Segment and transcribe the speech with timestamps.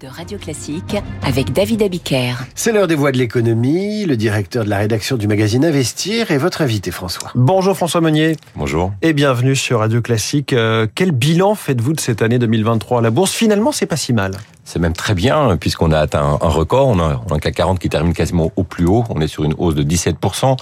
[0.00, 2.34] de Radio Classique avec David Abiker.
[2.56, 4.04] C'est l'heure des voix de l'économie.
[4.04, 7.30] Le directeur de la rédaction du magazine Investir et votre invité François.
[7.36, 8.36] Bonjour François Meunier.
[8.56, 8.92] Bonjour.
[9.00, 10.52] Et bienvenue sur Radio Classique.
[10.52, 14.32] Euh, quel bilan faites-vous de cette année 2023 La bourse, finalement, c'est pas si mal.
[14.64, 16.88] C'est même très bien, puisqu'on a atteint un record.
[16.88, 19.04] On a, on a un CAC 40 qui termine quasiment au plus haut.
[19.08, 20.56] On est sur une hausse de 17%.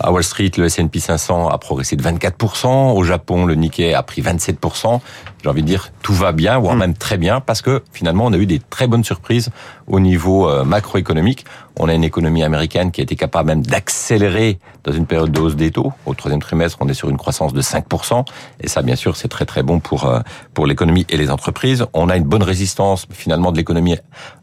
[0.00, 2.92] À Wall Street, le S&P 500 a progressé de 24%.
[2.94, 5.00] Au Japon, le Nikkei a pris 27%.
[5.42, 8.32] J'ai envie de dire, tout va bien, voire même très bien, parce que finalement, on
[8.32, 9.50] a eu des très bonnes surprises
[9.86, 11.44] au niveau euh, macroéconomique.
[11.78, 15.40] On a une économie américaine qui a été capable même d'accélérer dans une période de
[15.40, 15.92] hausse des taux.
[16.06, 18.24] Au troisième trimestre, on est sur une croissance de 5%.
[18.60, 20.20] Et ça, bien sûr, c'est très très bon pour euh,
[20.54, 21.86] pour l'économie et les entreprises.
[21.92, 23.96] On a une bonne résistance finalement de l'économie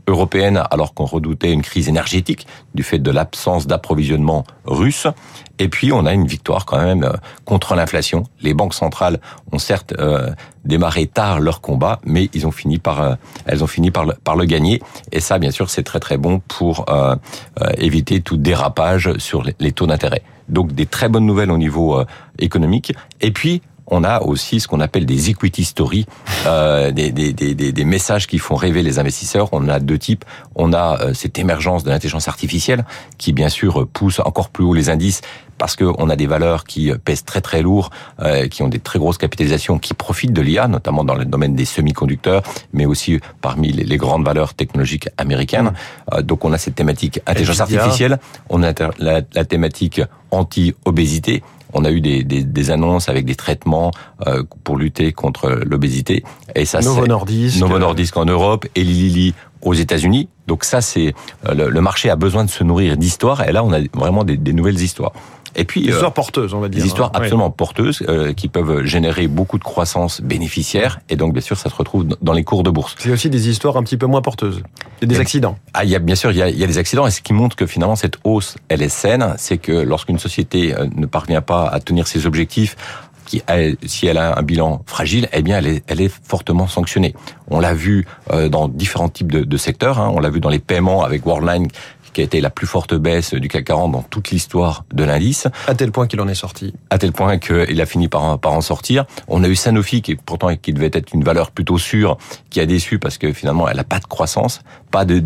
[0.07, 5.07] européenne alors qu'on redoutait une crise énergétique du fait de l'absence d'approvisionnement russe.
[5.57, 7.13] Et puis, on a une victoire quand même euh,
[7.45, 8.23] contre l'inflation.
[8.41, 9.20] Les banques centrales
[9.52, 10.31] ont certes euh,
[10.65, 13.15] démarré tard leur combat, mais ils ont fini par, euh,
[13.45, 14.81] elles ont fini par le, par le gagner.
[15.12, 16.85] Et ça, bien sûr, c'est très très bon pour
[17.77, 20.21] éviter tout dérapage sur les taux d'intérêt.
[20.49, 22.04] Donc, des très bonnes nouvelles au niveau
[22.40, 22.93] économique.
[23.21, 26.05] Et puis, on a aussi ce qu'on appelle des equity stories,
[26.48, 29.49] euh, des, des, des, des, messages qui font rêver les investisseurs.
[29.51, 30.26] On a deux types.
[30.55, 32.85] On a euh, cette émergence de l'intelligence artificielle
[33.18, 35.21] qui, bien sûr, pousse encore plus haut les indices
[35.57, 37.89] parce qu'on a des valeurs qui pèsent très très lourd,
[38.21, 41.55] euh, qui ont des très grosses capitalisations, qui profitent de l'IA, notamment dans le domaine
[41.55, 45.73] des semi-conducteurs, mais aussi parmi les, grandes valeurs technologiques américaines.
[46.13, 51.43] Euh, donc on a cette thématique intelligence artificielle, on a la, la thématique anti-obésité,
[51.75, 53.91] on a eu des, des, des, annonces avec des traitements
[54.27, 56.23] euh, pour lutter contre l'obésité.
[56.55, 60.29] Et ça, Novo Nordisk, Novo Nordisk en Europe, et Lilly aux États-Unis.
[60.47, 61.13] Donc ça, c'est
[61.47, 63.47] euh, le, marché a besoin de se nourrir d'histoires.
[63.47, 65.12] Et là, on a vraiment des, des nouvelles histoires.
[65.56, 66.81] Et puis des histoires euh, porteuses, on va dire.
[66.81, 67.19] Des histoires hein.
[67.19, 71.00] absolument porteuses euh, qui peuvent générer beaucoup de croissance bénéficiaire.
[71.09, 72.95] Et donc, bien sûr, ça se retrouve dans les cours de bourse.
[72.97, 74.62] C'est aussi des histoires un petit peu moins porteuses.
[75.01, 75.57] Il des accidents.
[75.73, 77.07] Ah, il y a bien sûr, il y a, il y a des accidents.
[77.07, 80.75] Et ce qui montre que finalement cette hausse, elle est saine, c'est que lorsqu'une société
[80.75, 82.75] euh, ne parvient pas à tenir ses objectifs
[83.25, 83.41] qui,
[83.86, 87.13] si elle a un bilan fragile, eh bien, elle est, elle est fortement sanctionnée.
[87.50, 88.06] On l'a vu
[88.50, 90.00] dans différents types de, de secteurs.
[90.00, 90.12] Hein.
[90.13, 91.68] On l'a vu dans les paiements avec Worldline
[92.16, 95.47] qui a été la plus forte baisse du CAC 40 dans toute l'histoire de l'indice.
[95.68, 96.74] À tel point qu'il en est sorti.
[96.90, 99.06] À tel point qu'il a fini par, par en sortir.
[99.28, 102.18] On a eu Sanofi qui pourtant qui devait être une valeur plutôt sûre,
[102.50, 104.62] qui a déçu parce que finalement elle n'a pas de croissance,
[104.92, 105.19] pas de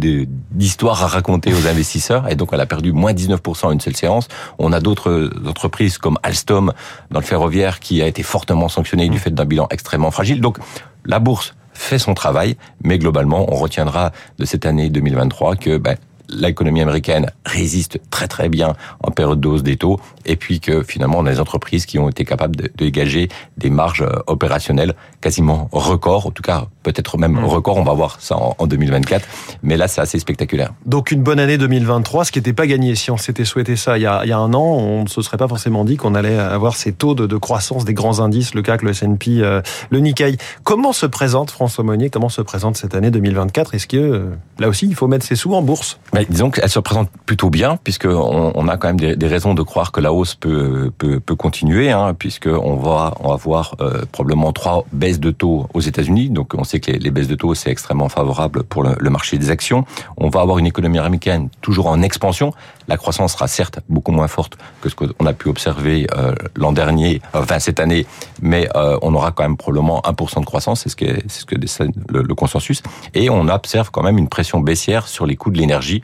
[0.52, 3.96] d'histoire à raconter aux investisseurs et donc elle a perdu moins 19% en une seule
[3.96, 4.28] séance.
[4.58, 6.74] On a d'autres entreprises comme Alstom
[7.12, 10.42] dans le ferroviaire qui a été fortement sanctionnée du fait d'un bilan extrêmement fragile.
[10.42, 10.58] Donc
[11.06, 15.98] la bourse fait son travail, mais globalement, on retiendra de cette année 2023 que ben,
[16.30, 21.18] l'économie américaine résiste très très bien en période de des taux, et puis que finalement
[21.20, 25.68] on a des entreprises qui ont été capables de, dégager des marges euh, opérationnelles quasiment
[25.72, 27.46] record, en tout cas peut-être même mmh.
[27.46, 29.28] record, on va voir ça en, 2024,
[29.64, 30.74] mais là c'est assez spectaculaire.
[30.86, 32.96] Donc une bonne année 2023, ce qui n'était pas gagné.
[32.96, 35.08] Si on s'était souhaité ça il y, a, il y a un an, on ne
[35.08, 38.20] se serait pas forcément dit qu'on allait avoir ces taux de, de, croissance des grands
[38.20, 40.38] indices, le CAC, le S&P, euh, le Nikkei.
[40.64, 44.30] Comment se présente François Monnier Comment se présente cette année 2024 Est-ce que euh,
[44.60, 46.00] là aussi il faut mettre ses sous en bourse?
[46.28, 49.92] Disons qu'elle se présente plutôt bien, puisqu'on on a quand même des, raisons de croire
[49.92, 54.52] que la hausse peut, peut, peut continuer, hein, puisqu'on va, on va voir euh, probablement
[54.52, 56.30] trois baisses de taux aux États-Unis.
[56.30, 59.50] Donc on sait que les, baisses de taux, c'est extrêmement favorable pour le, marché des
[59.50, 59.86] actions.
[60.18, 62.54] On va avoir une économie américaine toujours en expansion.
[62.88, 66.72] La croissance sera certes beaucoup moins forte que ce qu'on a pu observer euh, l'an
[66.72, 68.06] dernier, enfin cette année,
[68.42, 71.46] mais euh, on aura quand même probablement 1% de croissance, c'est ce que c'est ce
[71.46, 72.82] que le consensus.
[73.14, 76.04] Et on observe quand même une pression baissière sur les coûts de l'énergie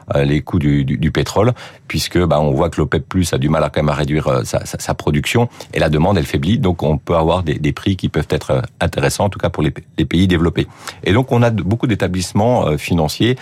[0.15, 1.53] les coûts du, du, du, pétrole,
[1.87, 4.27] puisque bah, on voit que l'OPEP Plus a du mal à quand même à réduire
[4.27, 7.55] euh, sa, sa, sa, production et la demande elle faiblit, donc on peut avoir des,
[7.55, 10.67] des, prix qui peuvent être euh, intéressants, en tout cas pour les, les pays développés.
[11.03, 13.37] Et donc on a beaucoup d'établissements financiers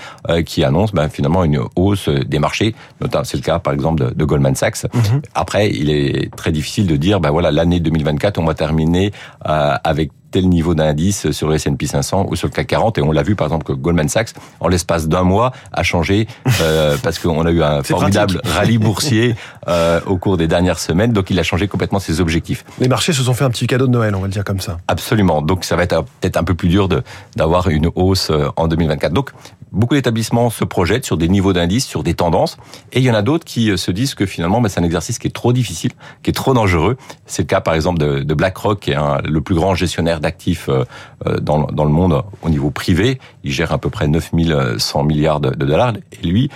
[0.45, 4.13] qui annoncent bah, finalement une hausse des marchés, notamment c'est le cas par exemple de,
[4.13, 4.85] de Goldman Sachs.
[4.85, 5.23] Mm-hmm.
[5.35, 10.11] Après, il est très difficile de dire, bah voilà, l'année 2024, on va terminer avec
[10.31, 13.23] tel niveau d'indice sur le S&P 500 ou sur le CAC 40 et on l'a
[13.23, 16.27] vu par exemple que Goldman Sachs en l'espace d'un mois a changé
[16.61, 19.35] euh, parce qu'on a eu un formidable rallye boursier
[19.67, 22.65] euh, au cours des dernières semaines donc il a changé complètement ses objectifs.
[22.79, 24.59] Les marchés se sont fait un petit cadeau de Noël on va le dire comme
[24.59, 24.77] ça.
[24.87, 26.89] Absolument donc ça va être peut-être un peu plus dur
[27.35, 29.31] d'avoir une hausse euh, en 2024 donc
[29.71, 32.57] beaucoup d'établissements se projettent sur des niveaux d'indice, sur des tendances,
[32.91, 34.83] et il y en a d'autres qui euh, se disent que finalement, bah, c'est un
[34.83, 35.91] exercice qui est trop difficile,
[36.23, 36.97] qui est trop dangereux.
[37.25, 40.85] C'est le cas, par exemple, de, BlackRock, qui est le plus grand gestionnaire d'actifs euh,
[41.27, 43.19] euh, dans, dans, le monde au niveau privé.
[43.43, 45.93] Il gère à peu près 9100 milliards de, dollars.
[46.11, 46.49] Et lui,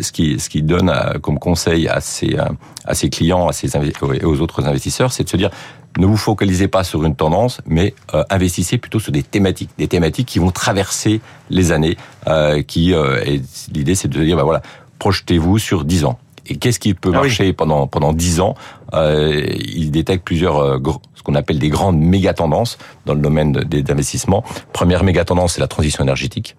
[0.00, 0.92] ce qui ce qui donne
[1.22, 2.36] comme conseil à ses
[2.84, 5.50] à ses clients, à ses et aux autres investisseurs, c'est de se dire
[5.98, 9.88] ne vous focalisez pas sur une tendance, mais euh, investissez plutôt sur des thématiques, des
[9.88, 11.20] thématiques qui vont traverser
[11.50, 11.96] les années.
[12.28, 13.24] Euh, qui euh,
[13.72, 14.62] l'idée, c'est de dire, bah voilà,
[14.98, 16.18] projetez-vous sur 10 ans.
[16.48, 17.28] Et qu'est-ce qui peut Ah oui.
[17.28, 18.54] marcher pendant pendant 10 ans?
[18.94, 20.78] Euh, Il détecte plusieurs euh,
[21.14, 24.44] ce qu'on appelle des grandes méga tendances dans le domaine de- des investissements.
[24.72, 26.54] Première méga tendance, c'est la transition énergétique.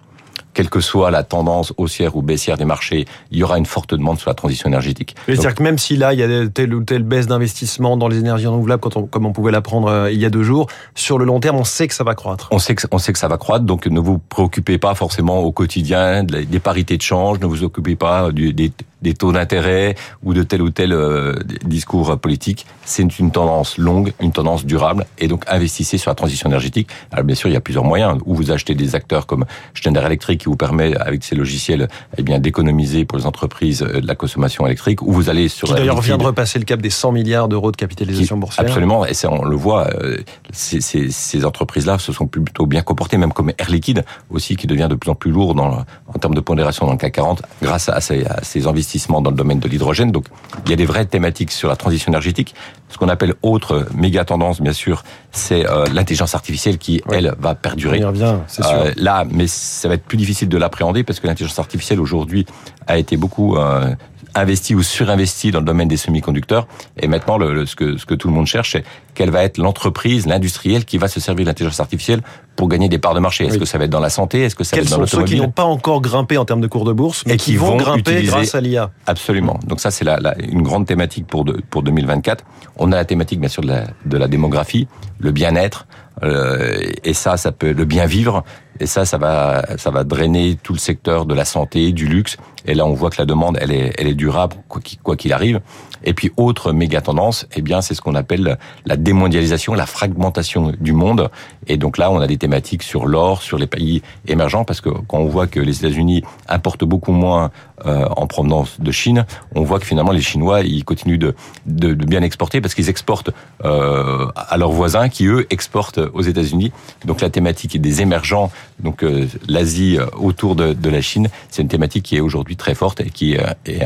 [0.58, 3.94] Quelle que soit la tendance haussière ou baissière des marchés, il y aura une forte
[3.94, 5.16] demande sur la transition énergétique.
[5.28, 8.18] C'est-à-dire que même si là, il y a telle ou telle baisse d'investissement dans les
[8.18, 10.66] énergies renouvelables, quand on- comme on pouvait l'apprendre euh, il y a deux jours,
[10.96, 12.48] sur le long terme, on sait que ça va croître.
[12.50, 15.42] On sait que on sait que ça va croître, donc ne vous préoccupez pas forcément
[15.42, 18.72] au quotidien des parités de change, ne vous occupez pas du- des,
[19.02, 21.34] des taux d'intérêt ou de tel ou tel euh,
[21.64, 22.66] discours politique.
[22.86, 26.90] C'est une tendance longue, une tendance durable, et donc investissez sur la transition énergétique.
[27.12, 28.18] Alors bien sûr, il y a plusieurs moyens.
[28.26, 32.24] Ou vous achetez des acteurs comme Schneider Electric qui vous permet avec ses logiciels eh
[32.24, 35.74] bien d'économiser pour les entreprises euh, de la consommation électrique, ou vous allez sur Qui
[35.76, 38.66] d'ailleurs vient de repasser le cap des 100 milliards d'euros de capitalisation Qui- boursière.
[38.66, 40.18] Absolument, et ça, on le voit, euh,
[40.52, 44.66] ces, ces- ces entreprises-là se sont plutôt bien comportées, même comme Air Liquide aussi, qui
[44.68, 47.42] devient de plus en plus lourd dans, en termes de pondération dans le CAC 40,
[47.62, 48.87] grâce à ces, à ces investissements
[49.22, 50.12] dans le domaine de l'hydrogène.
[50.12, 50.26] Donc,
[50.66, 52.56] il y a des vraies thématiques sur la transition énergétique.
[52.90, 57.52] Ce qu'on appelle autre méga tendance, bien sûr, c'est euh, l'intelligence artificielle qui, elle, va
[57.52, 58.00] On perdurer.
[58.00, 58.74] y revient, c'est sûr.
[58.74, 62.46] Euh, là, mais ça va être plus difficile de l'appréhender parce que l'intelligence artificielle aujourd'hui
[62.88, 63.94] a été beaucoup euh,
[64.36, 66.68] investie ou surinvestie dans le domaine des semi-conducteurs.
[66.98, 68.84] Et maintenant, le, le- ce, que, ce que tout le monde cherche, c'est
[69.16, 72.22] quelle va être l'entreprise, l'industriel qui va se servir de l'intelligence artificielle
[72.58, 73.46] pour gagner des parts de marché.
[73.46, 73.60] Est-ce Oui.
[73.60, 74.42] que ça va être dans la santé?
[74.42, 76.44] Est-ce que ça Quels va être dans sont ceux qui n'ont pas encore grimpé en
[76.44, 78.90] termes de cours de bourse, mais Et qui, qui vont, vont grimper grâce à l'IA
[79.06, 79.58] Absolument.
[79.66, 82.44] Donc ça, c'est la, la- une grande thématique pour, de- pour 2024.
[82.78, 84.88] On a la thématique, bien sûr, de la, de la démographie,
[85.20, 85.86] le bien-être,
[86.24, 88.44] et ça, ça peut le bien vivre.
[88.80, 92.38] Et ça, ça va, ça va drainer tout le secteur de la santé, du luxe.
[92.66, 95.16] Et là, on voit que la demande, elle est, elle est durable, quoi qu'il quoi
[95.16, 95.62] qu'il arrive.
[96.04, 100.74] Et puis, autre méga tendance, eh bien, c'est ce qu'on appelle la démondialisation, la fragmentation
[100.80, 101.30] du monde.
[101.68, 104.90] Et donc là, on a des thématiques sur l'or, sur les pays émergents, parce que
[104.90, 107.52] quand on voit que les États-Unis importent beaucoup moins
[107.86, 109.26] euh, en provenance de Chine,
[109.56, 111.36] on voit que finalement les Chinois, ils continuent de,
[111.66, 113.32] de, de bien exporter parce qu'ils exportent
[113.66, 116.72] euh, à leurs voisins, qui eux exportent aux États-Unis.
[117.06, 121.62] Donc la thématique des émergents, donc euh, l'Asie euh, autour de, de la Chine, c'est
[121.62, 123.84] une thématique qui est aujourd'hui très forte et qui euh, est,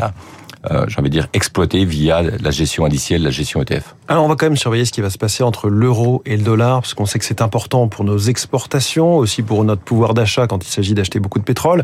[0.69, 3.95] euh, j'ai envie de dire, exploitée via la gestion indicielle, la gestion ETF.
[4.07, 6.43] Alors on va quand même surveiller ce qui va se passer entre l'euro et le
[6.43, 10.45] dollar, parce qu'on sait que c'est important pour nos exportations, aussi pour notre pouvoir d'achat
[10.45, 11.83] quand il s'agit d'acheter beaucoup de pétrole.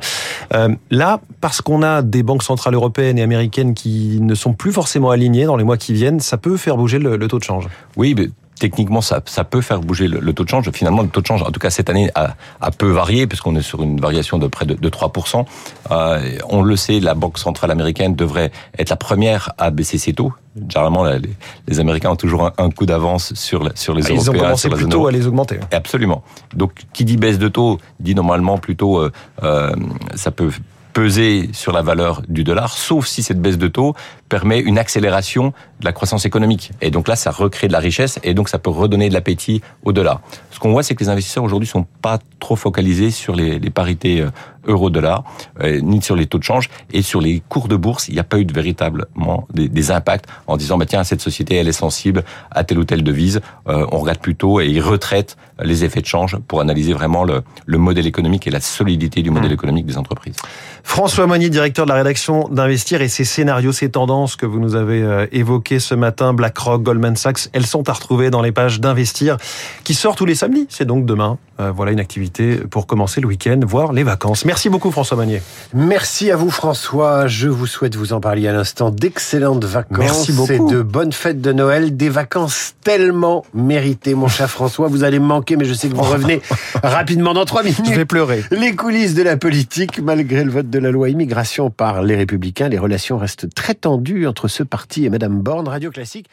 [0.54, 4.72] Euh, là, parce qu'on a des banques centrales européennes et américaines qui ne sont plus
[4.72, 7.44] forcément alignées dans les mois qui viennent, ça peut faire bouger le, le taux de
[7.44, 7.68] change.
[7.96, 10.70] Oui, mais techniquement, ça, ça peut faire bouger le, le taux de change.
[10.72, 13.56] Finalement, le taux de change, en tout cas cette année, a, a peu varié, puisqu'on
[13.56, 15.46] est sur une variation de près de, de 3%.
[15.92, 20.14] Euh, on le sait, la Banque centrale américaine devrait être la première à baisser ses
[20.14, 20.34] taux.
[20.70, 21.20] Généralement, les,
[21.68, 24.24] les Américains ont toujours un, un coup d'avance sur, la- sur les Ah, Ils ont
[24.24, 24.42] Européens.
[24.44, 25.08] commencé plutôt euro.
[25.08, 25.60] à les augmenter.
[25.72, 26.24] Absolument.
[26.56, 29.12] Donc, qui dit baisse de taux, dit normalement plutôt, euh,
[29.44, 29.72] euh,
[30.16, 30.50] ça peut
[30.98, 33.94] peser sur la valeur du dollar, sauf si cette baisse de taux
[34.30, 36.72] permet une accélération de la croissance économique.
[36.82, 39.62] Et donc là, ça recrée de la richesse et donc ça peut redonner de l'appétit
[39.84, 40.22] au dollar.
[40.50, 43.70] Ce qu'on voit, c'est que les investisseurs aujourd'hui sont pas trop focalisés sur les, les
[43.70, 44.32] parités euh,
[44.68, 45.24] euro-dollar,
[45.62, 48.08] euh, ni sur les taux de change et sur les cours de bourse.
[48.08, 51.22] Il n'y a pas eu de véritablement des, des impacts en disant, bah tiens, cette
[51.22, 53.42] société, elle est sensible à telle ou telle devise.
[53.68, 57.42] Euh, on regarde plutôt et ils retraitent les effets de change pour analyser vraiment le,
[57.66, 60.36] le modèle économique et la solidité du modèle économique des entreprises.
[60.84, 64.76] François Moigny, directeur de la rédaction d'Investir et ces scénarios, ces tendances que vous nous
[64.76, 68.80] avez euh, évoquées ce matin, BlackRock, Goldman Sachs, elles sont à retrouver dans les pages
[68.80, 69.38] d'Investir
[69.84, 70.68] qui sort tous les samedis.
[70.70, 71.38] C'est donc demain.
[71.60, 74.46] Euh, voilà une activité pour commencer le week-end, voire les vacances.
[74.46, 75.40] Merci beaucoup François Moigny.
[75.74, 77.26] Merci à vous François.
[77.26, 80.52] Je vous souhaite, vous en parliez à l'instant, d'excellentes vacances Merci beaucoup.
[80.52, 81.98] et de bonnes fêtes de Noël.
[81.98, 84.88] Des vacances tellement méritées, mon cher François.
[84.88, 86.42] Vous allez me manquer, mais je sais que vous revenez
[86.84, 87.86] rapidement dans trois minutes.
[87.86, 88.44] Je vais pleurer.
[88.52, 92.70] Les coulisses de la politique, malgré le vote de la loi immigration par les Républicains,
[92.70, 95.68] les relations restent très tendues entre ce parti et Madame Borne.
[95.68, 96.28] Radio Classique.